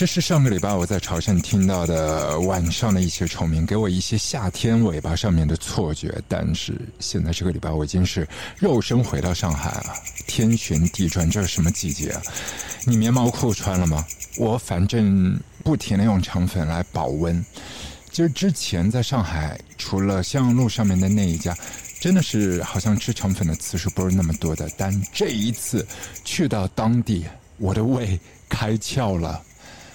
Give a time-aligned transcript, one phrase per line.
[0.00, 6.18] 这是上个礼拜我在潮汕听到的晚上的一些虫鸣，给我一些夏天尾巴上面的错觉。
[6.26, 8.26] 但是现在这个礼拜我已经是
[8.56, 9.92] 肉身回到上海了，
[10.26, 12.22] 天旋地转，这是什么季节啊？
[12.86, 14.02] 你棉毛裤穿了吗？
[14.38, 17.44] 我反正不停的用肠粉来保温。
[18.10, 21.54] 其实之前在上海，除了襄阳路上面的那一家，
[22.00, 24.66] 真的是好像吃肠粉的次数不是那么多的。
[24.78, 25.86] 但这一次
[26.24, 27.26] 去到当地，
[27.58, 29.42] 我的胃开窍了。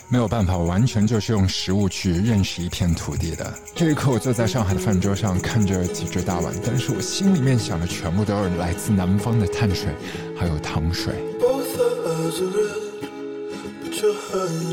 [0.07, 3.53] 没有办法，完全就是用食物去认识一片土地的。
[3.73, 9.89] 这一刻，我坐在上海的饭桌上，看着几只大碗，但是我心里面想的全部都是来自南方的碳水，
[10.37, 11.13] 还有糖水。
[14.05, 14.65] Cause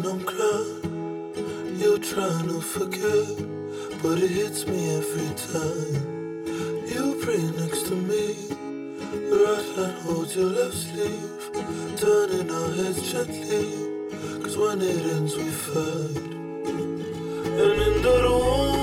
[14.56, 16.16] when it ends we fight
[17.60, 18.81] And in that warm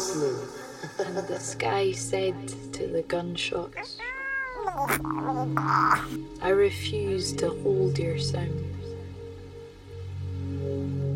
[0.00, 0.48] listening.
[0.98, 2.34] and the sky said
[2.72, 3.98] to the gunshots,
[6.40, 8.64] I refuse to hold your sound.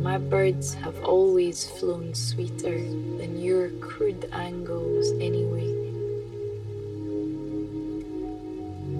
[0.03, 2.77] My birds have always flown sweeter
[3.17, 5.73] than your crude angles, anyway.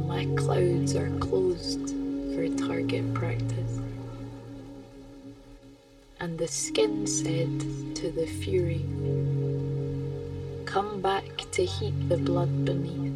[0.09, 1.93] My clouds are closed
[2.33, 3.81] for target practice.
[6.21, 7.61] And the skin said
[7.97, 8.83] to the fury,
[10.75, 13.15] Come back to heat the blood beneath.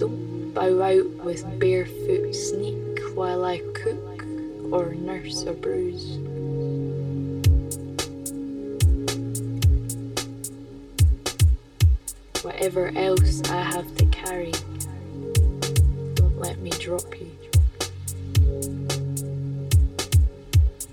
[0.00, 4.24] Don't bow out with barefoot sneak while I cook
[4.72, 6.16] or nurse a bruise.
[12.42, 14.52] Whatever else I have to carry,
[16.14, 17.30] don't let me drop you.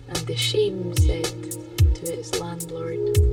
[0.09, 1.53] And the shame said
[1.96, 3.28] to its landlord,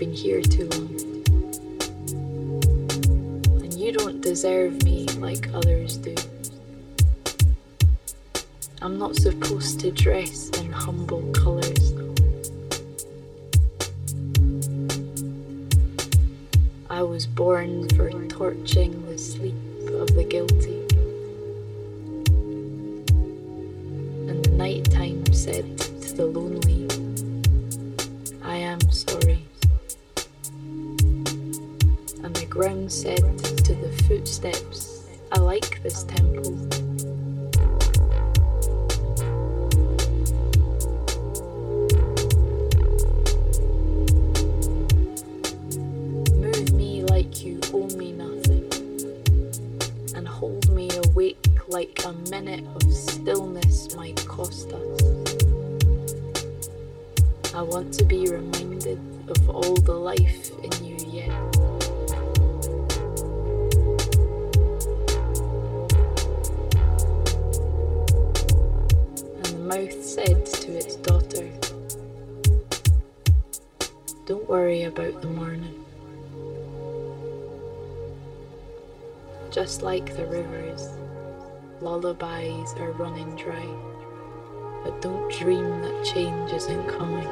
[0.00, 0.96] been here too long.
[3.60, 6.14] And you don't deserve me like others do.
[8.80, 11.92] I'm not supposed to dress in humble colours.
[16.88, 19.54] I was born for torching the sleep
[20.00, 20.79] of the guilty.
[79.80, 80.90] Just like the rivers,
[81.80, 83.64] lullabies are running dry.
[84.84, 87.29] But don't dream that change isn't coming.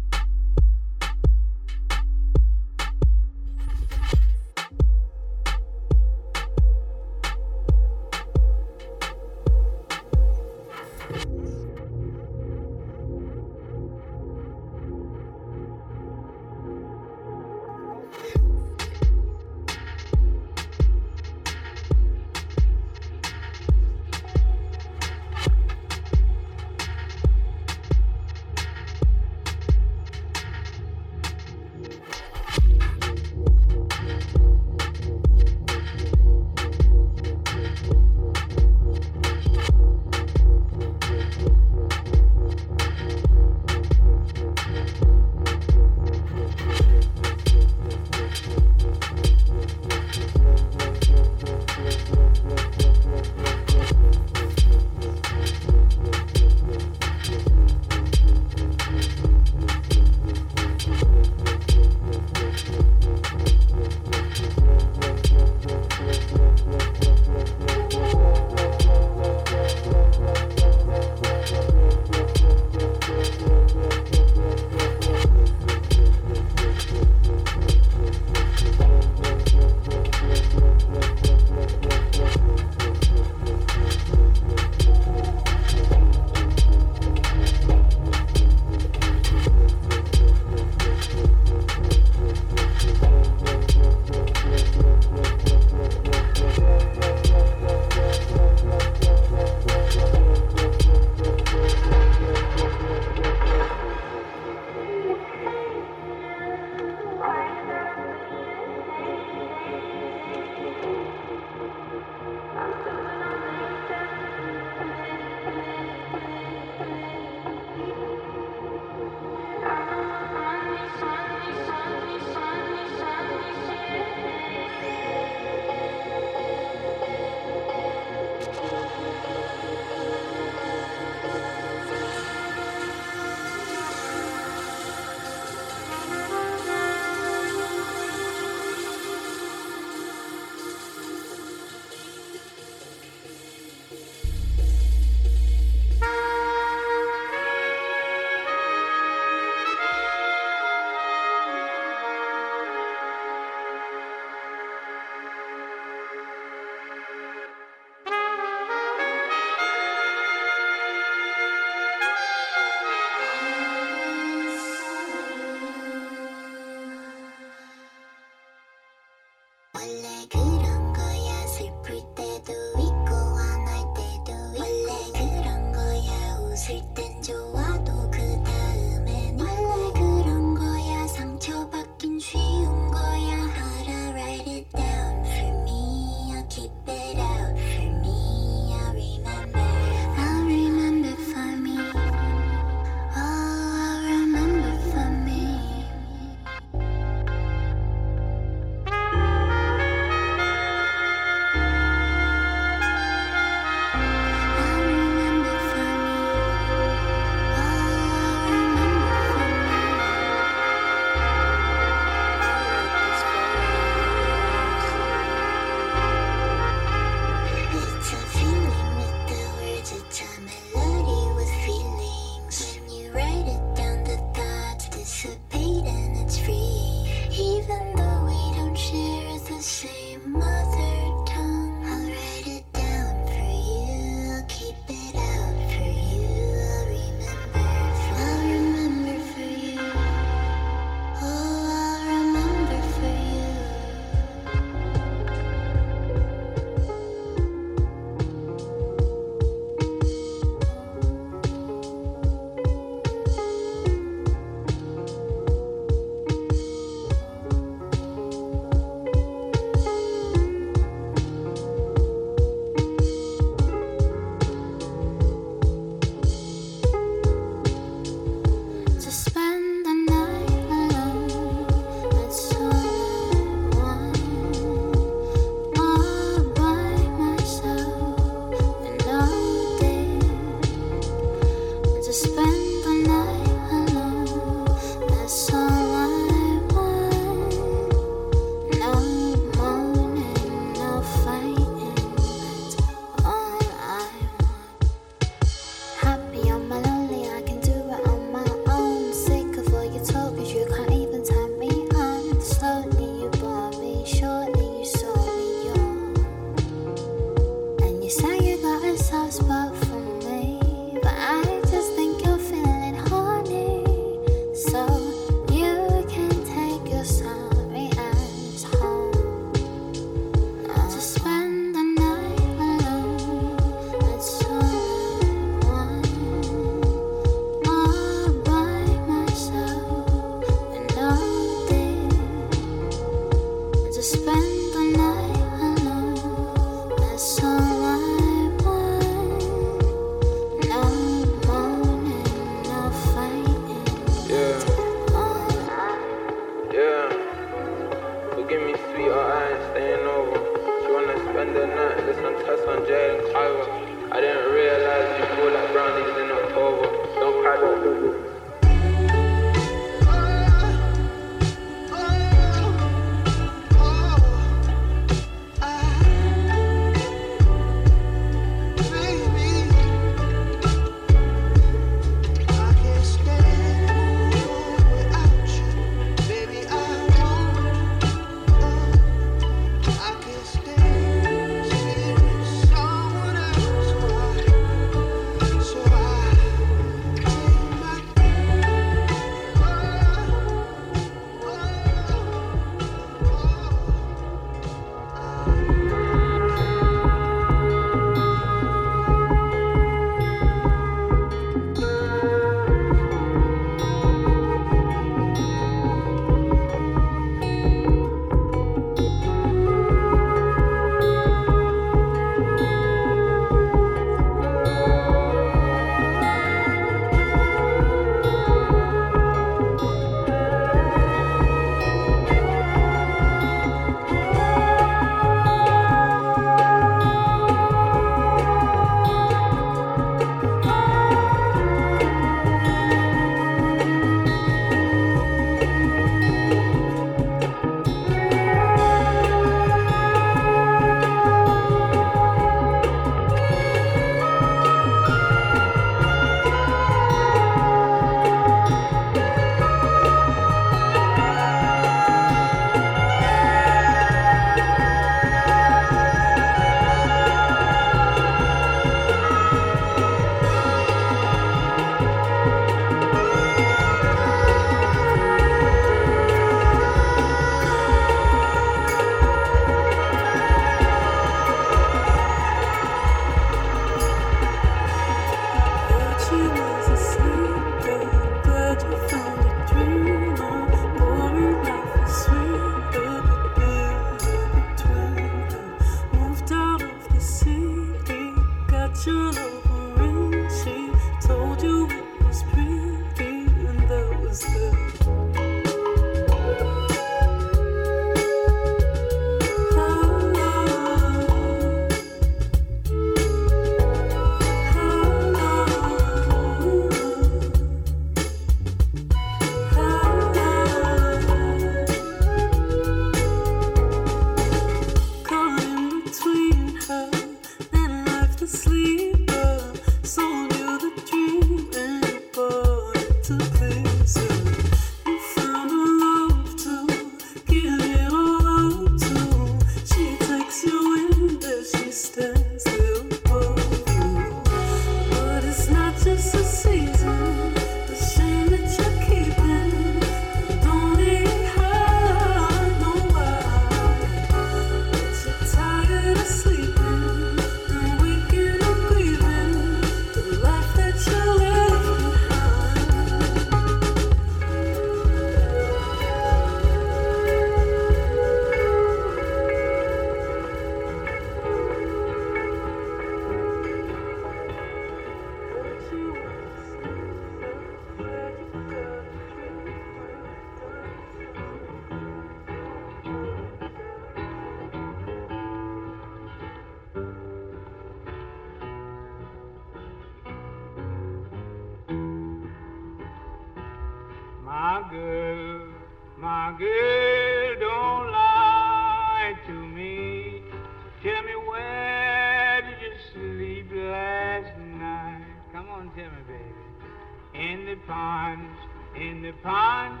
[597.88, 598.58] ponds,
[598.96, 600.00] in the ponds,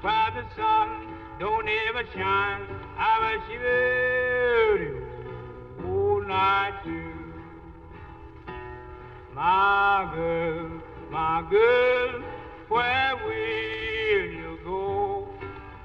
[0.00, 0.88] where the sun
[1.38, 2.62] don't ever shine.
[2.96, 5.04] I was shivering
[5.84, 7.12] all night too.
[9.34, 12.22] My girl, my girl,
[12.68, 15.28] where will you go?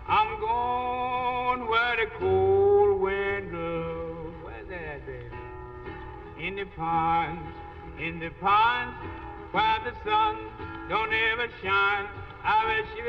[0.07, 4.33] I'm going where the cold wind blows.
[4.41, 6.47] Where's that, baby?
[6.47, 7.55] In the ponds,
[7.99, 8.95] in the ponds,
[9.51, 10.37] where the sun
[10.91, 12.05] don't ever shine.
[12.43, 13.05] I wish you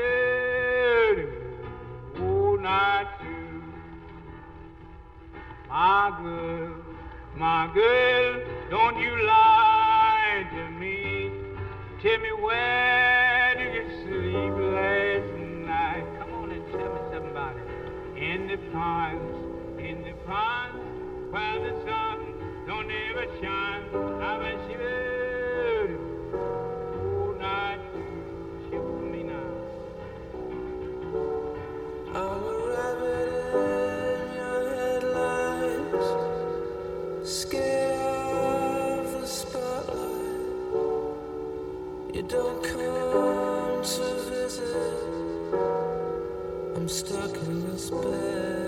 [1.11, 3.61] would, oh, not you.
[5.67, 6.75] My girl,
[7.35, 11.29] my girl, don't you lie to me.
[12.01, 15.33] Tell me where did you sleep last
[15.67, 16.05] night?
[16.19, 17.67] Come on and tell me something about it.
[18.15, 19.35] In the pines,
[19.77, 20.79] in the pines,
[21.31, 23.83] where the sun don't ever shine.
[24.23, 25.02] I wish you would.
[47.91, 48.62] despair.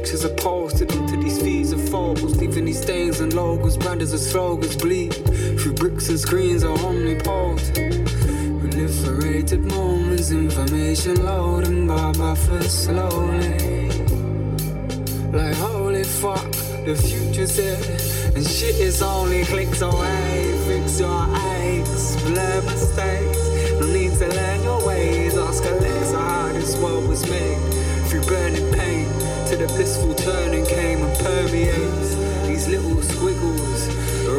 [0.00, 4.30] Pictures are posted into these feeds of photos, leaving these stains and logos, branded as
[4.30, 5.12] slogans bleed
[5.60, 8.08] through bricks and screens are omnipotent.
[8.62, 13.90] Proliferated moments, information loading by buffers slowly.
[15.32, 16.50] Like holy fuck,
[16.86, 17.76] the future's here,
[18.34, 20.54] and shit is only clicks away.
[20.66, 21.26] Fix your
[21.58, 23.42] aches, blur mistakes.
[23.78, 25.36] No need to learn your ways.
[25.36, 27.58] Ask Alexa how this world was made.
[28.08, 28.89] Through burning pain
[29.50, 32.14] to the blissful turning came and permeates
[32.46, 33.88] these little squiggles.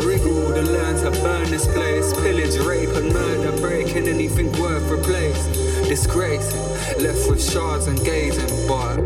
[0.05, 2.13] Wriggle to learn to burn this place.
[2.13, 5.53] Pillage, rape, and murder, breaking anything worth replacing.
[5.89, 6.53] Disgrace,
[6.97, 8.99] left with shards and gazing, but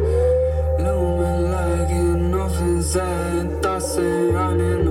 [0.77, 4.84] looming like in nothing's there, tossing, running,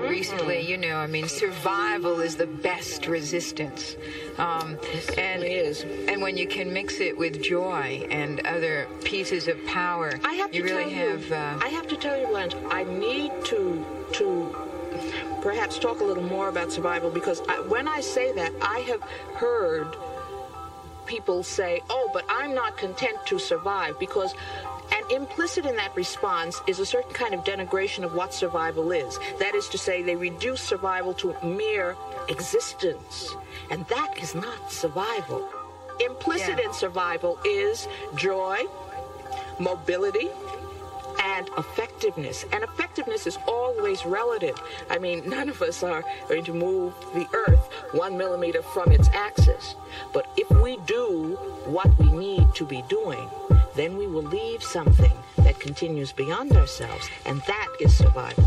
[0.00, 3.96] said recently, you know, I mean, survival is the best resistance.
[4.38, 4.78] Um,
[5.18, 5.84] and is.
[6.08, 10.50] And when you can mix it with joy and other pieces of power, I have
[10.52, 11.28] to you really tell have.
[11.28, 13.84] you, uh, I have to tell you, Blanche, I need to
[14.14, 14.56] to
[15.40, 19.00] perhaps talk a little more about survival because I, when I say that, I have
[19.36, 19.96] heard
[21.06, 24.34] people say, "Oh, but I'm not content to survive," because
[25.10, 29.18] implicit in that response is a certain kind of denigration of what survival is.
[29.38, 31.96] That is to say, they reduce survival to mere
[32.28, 33.34] existence,
[33.70, 35.48] and that is not survival.
[36.00, 36.64] implicit Yeah.
[36.64, 38.64] in survival is joy,
[39.58, 40.30] mobility,
[41.18, 42.44] and effectiveness.
[42.52, 44.60] And effectiveness is always relative.
[44.88, 47.60] I mean, none of us are going to move the earth
[47.92, 49.74] one millimeter from its axis.
[50.12, 53.28] But if we do what we need to be doing,
[53.74, 57.08] then we will leave something that continues beyond ourselves.
[57.24, 58.44] And that is survival.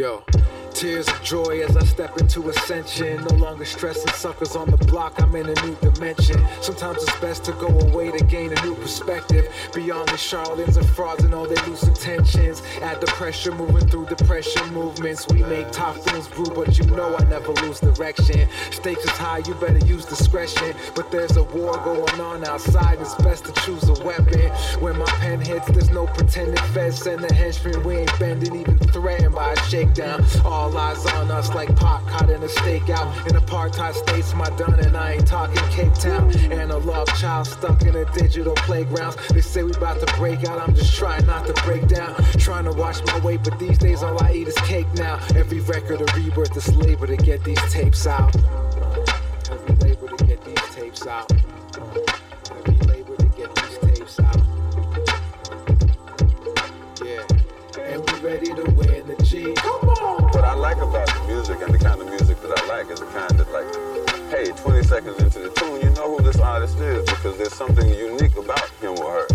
[0.00, 0.24] Yo,
[0.72, 3.22] tears of joy as I step into ascension.
[3.28, 6.42] No longer stressing suckers on the block, I'm in a new dimension.
[6.62, 9.52] Sometimes it's best to go away to gain a new perspective.
[9.74, 12.62] Beyond the charlatans and frauds and all their loose intentions.
[12.80, 15.28] Add the pressure, moving through depression movements.
[15.28, 18.48] We make typhoons brew, but you know I never lose direction.
[18.70, 20.74] Stakes is high, you better use discretion.
[20.94, 24.48] But there's a war going on outside, it's best to choose a weapon.
[24.80, 27.82] When my pen hits, there's no pretending feds send the henchmen.
[27.82, 29.56] We ain't bending, even threatened by a
[29.90, 30.24] shakedown.
[30.44, 33.26] All eyes on us like Pac caught in a stakeout.
[33.28, 36.34] In apartheid states, my done, and I ain't talking Cape Town.
[36.52, 39.16] Analog child stuck in a digital playground.
[39.30, 42.14] They say we about to break out, I'm just trying not to break down.
[42.38, 45.18] Trying to watch my weight, but these days all I eat is cake now.
[45.34, 48.34] Every record a rebirth is labor to get these tapes out.
[49.50, 51.30] Every labor to get these tapes out.
[57.02, 57.24] Yeah.
[57.80, 58.99] And we ready to win
[59.30, 59.44] G.
[59.44, 62.98] What I like about the music and the kind of music that I like is
[62.98, 66.76] the kind that like, hey, 20 seconds into the tune, you know who this artist
[66.78, 69.26] is because there's something unique about him or her.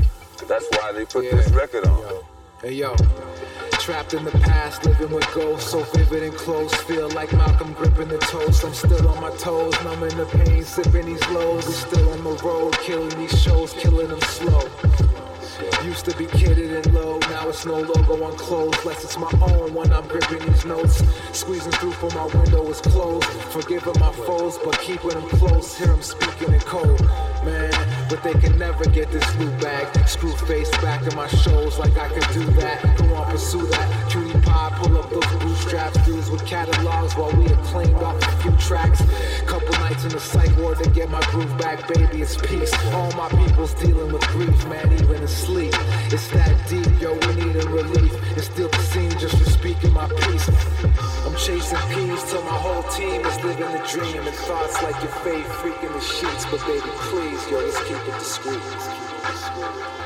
[0.50, 1.98] That's why they put this record on.
[1.98, 2.26] Yo.
[2.62, 2.94] Hey yo,
[3.80, 6.74] trapped in the past, living with ghosts, so vivid and close.
[6.74, 8.66] Feel like Malcolm gripping the toast.
[8.66, 11.68] I'm still on my toes, numbing the pain, sipping these lows.
[11.68, 14.70] We still on the road, killing these shows, killing them slow.
[15.84, 18.84] Used to be kidded and low, now it's no logo on clothes.
[18.84, 21.04] Less it's my own when I'm gripping these notes.
[21.32, 23.26] Squeezing through for my window is closed.
[23.26, 25.78] Forgiving my foes, but keeping them close.
[25.78, 27.00] Hear them speaking in code,
[27.46, 27.72] man.
[28.10, 30.08] But they can never get this new bag.
[30.08, 32.98] Screw face back in my shows like I could do that.
[32.98, 34.12] Go on, pursue that.
[34.78, 35.98] Pull up those bootstraps.
[36.06, 39.02] Dudes with catalogs while we acclaimed off a few tracks.
[39.46, 42.22] Couple nights in the psych ward to get my groove back, baby.
[42.22, 42.74] It's peace.
[42.94, 45.74] All my people's dealing with grief, man, even in sleep.
[46.12, 48.14] It's that deep, yo, we need a relief.
[48.38, 50.50] It's still the scene just for speaking my piece.
[51.26, 54.18] I'm chasing peas till my whole team is living the dream.
[54.18, 56.46] And thoughts like your fate freaking the sheets.
[56.46, 58.60] But baby, please, yo, let's keep it discreet.
[58.60, 60.05] Let's keep it discreet.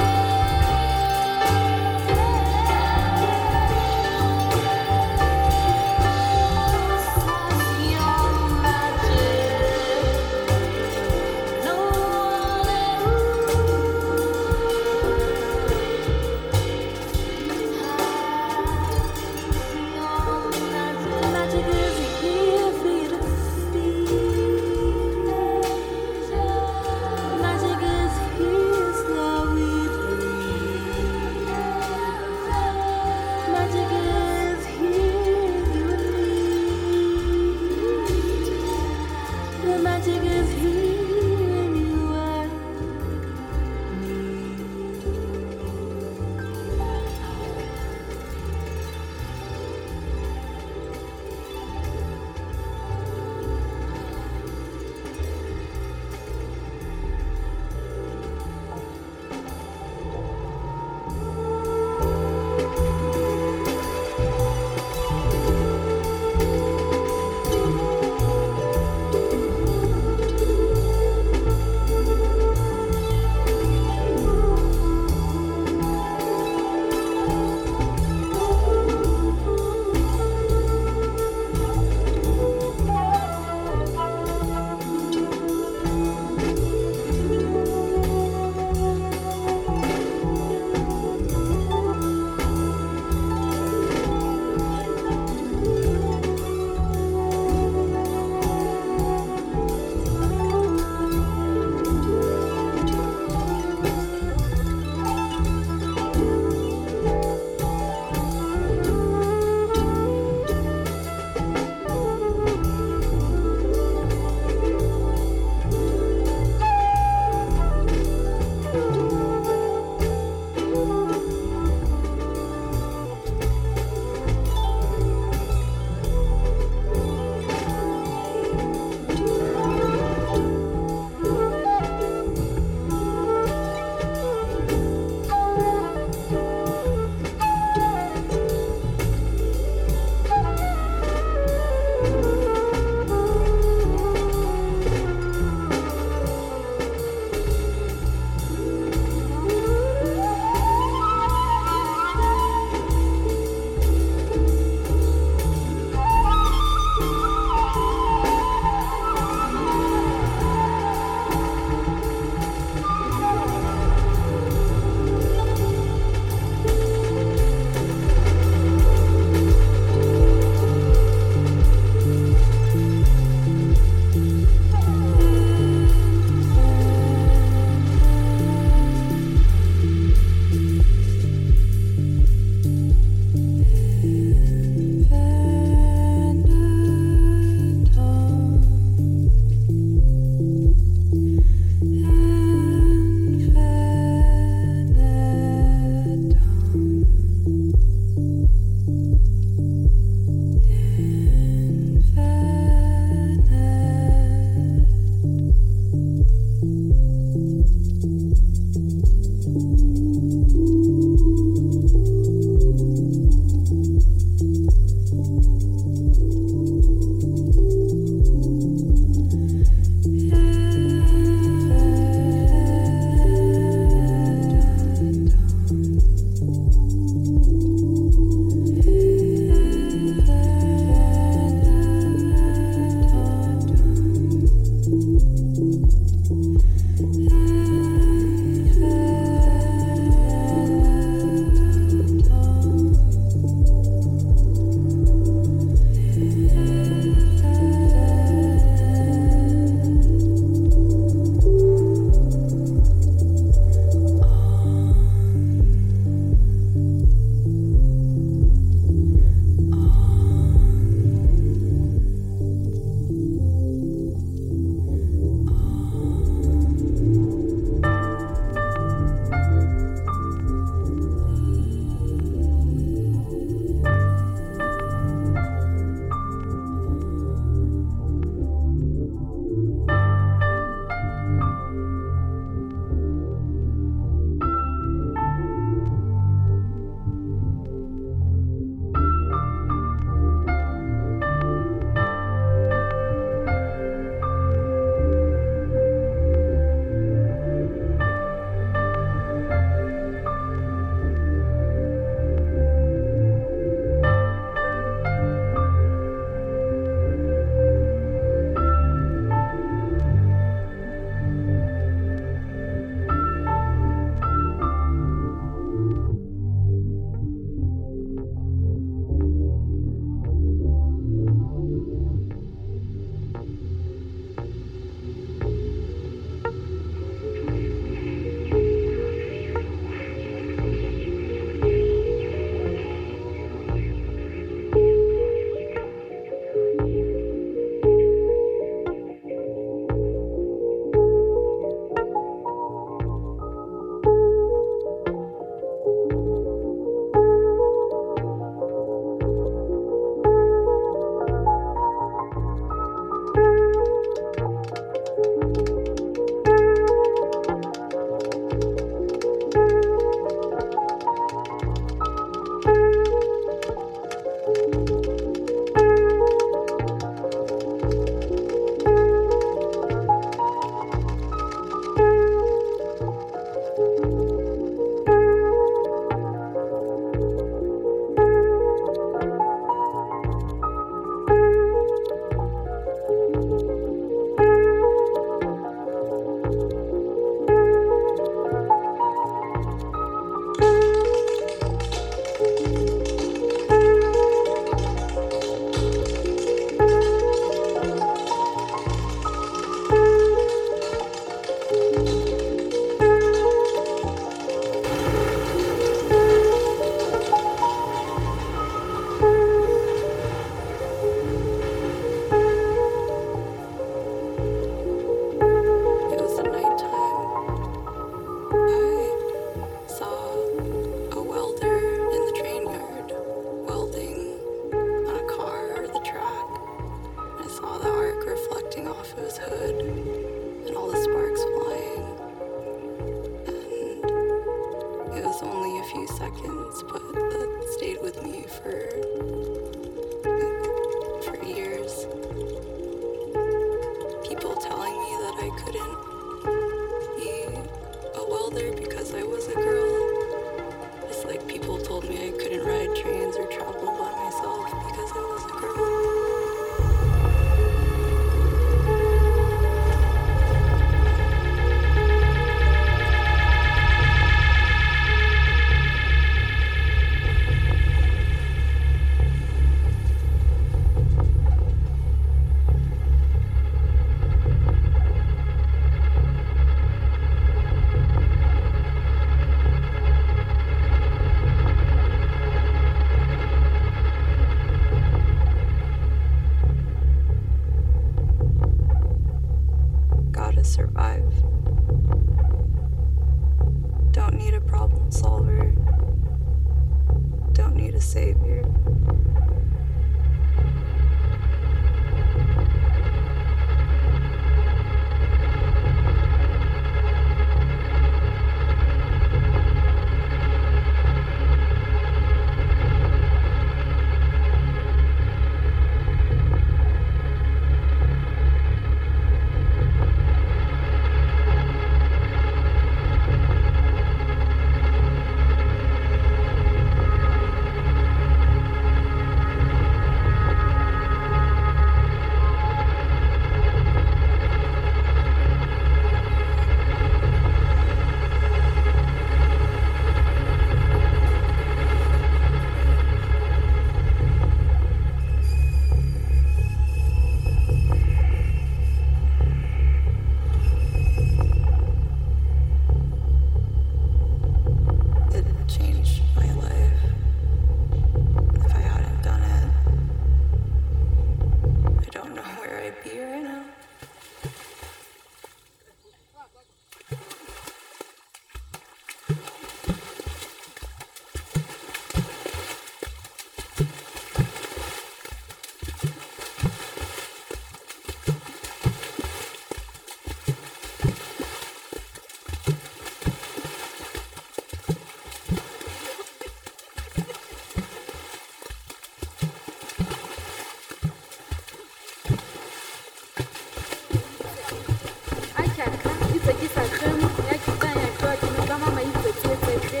[596.42, 599.54] Achaka, itse ke sa kgemo ya ke tla ya kwa ke ka mama itse tse
[599.62, 600.00] tse tse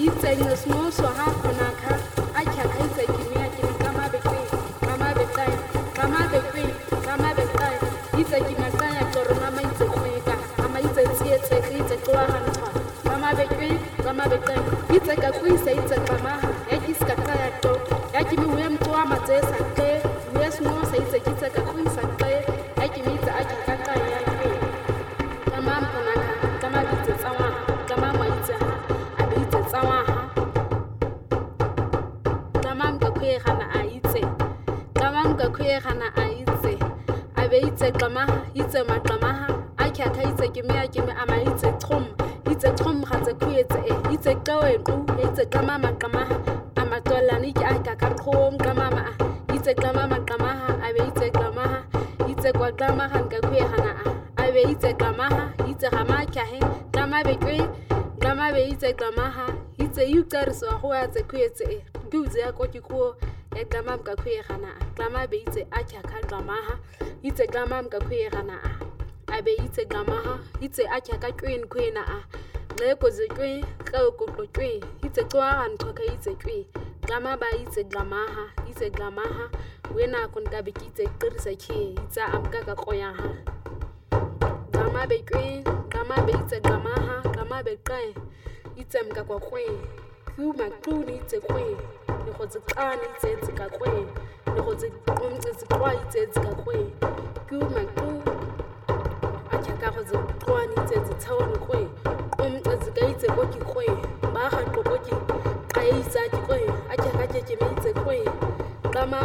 [0.00, 1.94] itse ne smo so ha khona kha
[2.40, 4.40] achaka itse ke me ya ke ka ma be kwe
[4.86, 5.52] mama be tai
[5.98, 6.64] mama be kwe
[7.06, 7.76] mama be tai
[8.16, 11.72] itse ke ma tla ya tlo mama itse kwe ka mama itse tse tse ke
[11.80, 12.68] itse kwa ha ntwa
[13.10, 13.68] mama be kwe
[14.04, 14.60] mama be tai
[14.96, 16.34] itse ka kwe itse itse mama
[16.72, 17.72] ya ke ska tla ya to
[18.16, 19.90] ya ke me we mtwa ma tse sa ke
[20.32, 22.03] we smo sa itse ke itse ka kwe sa
[60.54, 63.16] yu qariso go ya tse khuyetse e ke utse ya ko ke ko
[63.56, 64.84] ya qama mka khuyegana a.
[64.96, 66.78] Qama be itse a kyakha qamaha
[67.22, 68.72] itse qama mka khuyegana a.
[69.36, 72.22] A be itse qamaha itse a kyakha kwen kwena a.
[72.80, 76.66] Le ko ze kwe ka ko ko kwe itse kwa han ko ka itse kwe
[77.06, 79.50] qama ba itse qamaha itse qamaha
[79.94, 83.28] wena kon ka be ke itse qirisa ke itse amka ka qoya ha.
[84.72, 88.14] Gama be kwe gama be itse gama ha gama be qae
[88.76, 89.66] itse mka kwa kwe
[90.36, 91.62] ku ma quni itse kwe
[92.26, 93.06] le go tse qani
[94.64, 94.88] go tse
[95.78, 96.20] kwa itse
[99.52, 101.80] a kya ka go tse qani itse itse tsawon kwe
[106.46, 106.58] kwe
[106.90, 108.16] a kya ka ke ke me itse kwe
[108.92, 109.20] gama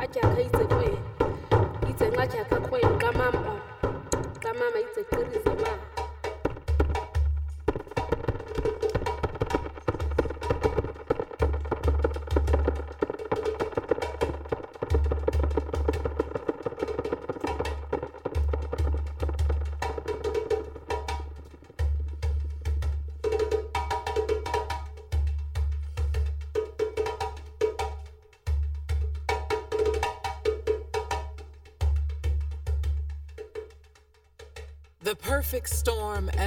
[0.00, 0.88] a kya ka itse kwe
[1.90, 3.54] itse nga kya ka kwe gama mwa
[4.40, 5.47] kama maitse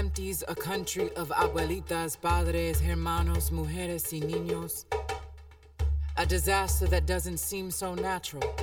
[0.01, 4.85] empties a country of abuelitas, padres, hermanos, mujeres, y niños.
[6.17, 8.55] A disaster that doesn't seem so natural.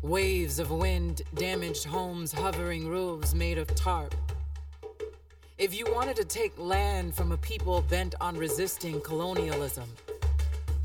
[0.00, 4.14] Waves of wind, damaged homes, hovering roofs made of tarp.
[5.58, 9.90] If you wanted to take land from a people bent on resisting colonialism,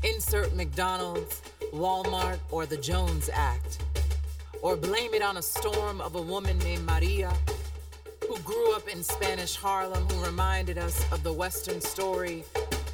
[0.02, 1.40] insert McDonald's,
[1.72, 3.78] Walmart, or the Jones Act.
[4.60, 7.32] Or blame it on a storm of a woman named Maria
[8.28, 12.44] who grew up in Spanish Harlem, who reminded us of the Western story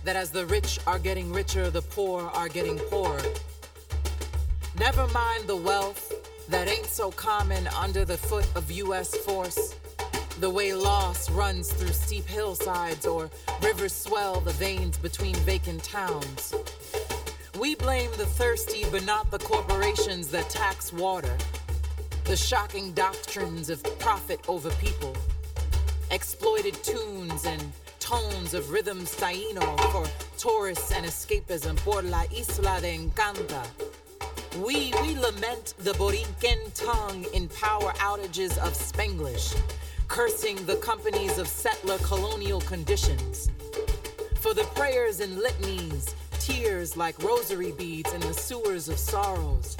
[0.04, 3.20] that as the rich are getting richer, the poor are getting poorer.
[4.78, 6.12] Never mind the wealth
[6.48, 9.16] that ain't so common under the foot of U.S.
[9.18, 9.76] force
[10.38, 13.30] The way loss runs through steep hillsides or
[13.62, 16.54] rivers swell the veins between vacant towns.
[17.58, 21.36] We blame the thirsty, but not the corporations that tax water.
[22.30, 25.16] The shocking doctrines of profit over people.
[26.12, 27.60] Exploited tunes and
[27.98, 30.06] tones of rhythm taíno for
[30.38, 33.66] tourists and escapism por la isla de Encanta.
[34.64, 39.60] We, we lament the Borinquen tongue in power outages of Spanglish,
[40.06, 43.50] cursing the companies of settler colonial conditions.
[44.36, 49.76] For the prayers and litanies, tears like rosary beads in the sewers of sorrows,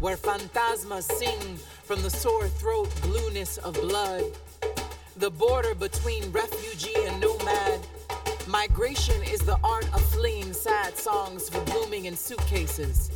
[0.00, 4.24] where phantasmas sing from the sore throat blueness of blood.
[5.18, 7.78] The border between refugee and nomad.
[8.48, 13.12] Migration is the art of fleeing sad songs for blooming in suitcases.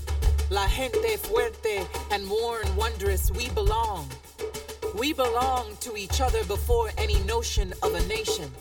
[0.50, 4.08] La gente fuerte and worn wondrous, we belong.
[4.96, 8.52] We belong to each other before any notion of a nation.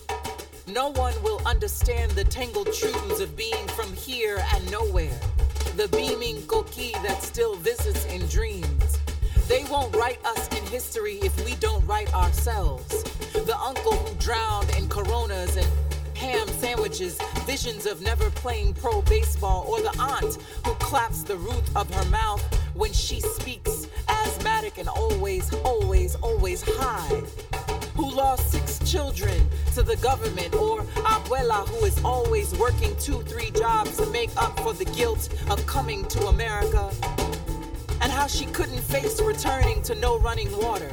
[0.66, 5.20] No one will understand the tangled truths of being from here and nowhere.
[5.76, 8.89] The beaming coqui that still visits in dreams.
[9.50, 13.02] They won't write us in history if we don't write ourselves.
[13.34, 15.68] The uncle who drowned in coronas and
[16.16, 21.64] ham sandwiches, visions of never playing pro baseball, or the aunt who claps the roof
[21.76, 22.44] of her mouth
[22.76, 27.24] when she speaks, asthmatic and always, always, always high.
[27.96, 33.50] Who lost six children to the government, or abuela who is always working two, three
[33.50, 36.92] jobs to make up for the guilt of coming to America.
[38.02, 40.92] And how she couldn't face returning to no running water.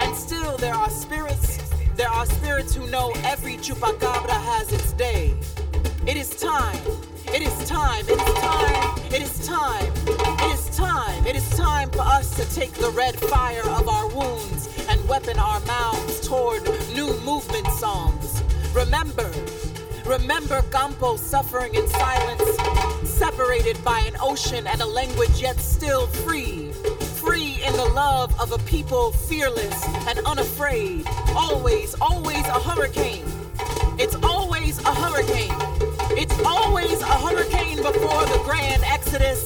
[0.00, 1.64] And still, there are spirits
[1.96, 5.32] there are spirits who know every chupacabra has its day.
[6.08, 6.76] It is time.
[7.32, 8.04] It is time.
[8.08, 8.98] It is time.
[9.12, 9.92] It is time.
[10.42, 11.26] It is time.
[11.26, 15.38] It is time for us to take the red fire of our wounds and weapon
[15.38, 18.42] our mouths toward new movement songs.
[18.74, 19.30] Remember,
[20.04, 26.72] remember Campo suffering in silence, separated by an ocean and a language yet still free
[27.24, 31.06] free in the love of a people fearless and unafraid.
[31.34, 33.24] Always, always a hurricane.
[33.98, 35.56] It's always a hurricane.
[36.18, 39.44] It's always a hurricane before the grand exodus.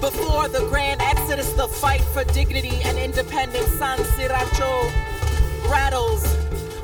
[0.00, 4.90] Before the grand exodus, the fight for dignity and independence, San Siracho
[5.70, 6.24] rattles,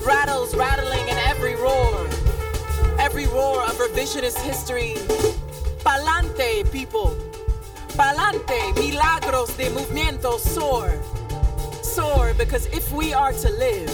[0.07, 2.07] rattles, rattling in every roar.
[2.99, 4.97] Every roar of revisionist history.
[5.85, 7.17] Palante, people.
[7.97, 10.97] Palante, milagros de movimiento soar.
[11.83, 13.91] Soar because if we are to live,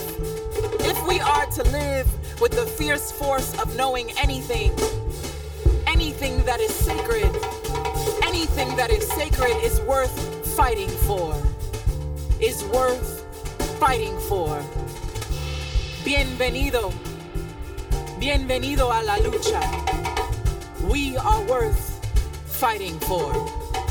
[0.80, 2.06] if we are to live
[2.40, 4.70] with the fierce force of knowing anything,
[5.86, 7.34] anything that is sacred,
[8.22, 10.14] anything that is sacred is worth
[10.56, 11.34] fighting for,
[12.38, 13.24] is worth
[13.80, 14.62] fighting for.
[16.04, 16.92] Bienvenido,
[18.20, 20.07] bienvenido a la lucha.
[20.82, 22.04] We are worth
[22.46, 23.87] fighting for.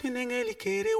[0.00, 0.99] se nem ele querer.